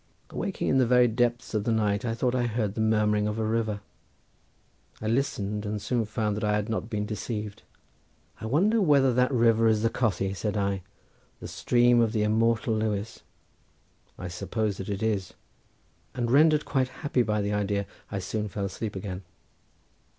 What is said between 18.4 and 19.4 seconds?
fell asleep again.